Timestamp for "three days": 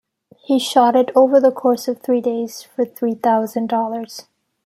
2.01-2.63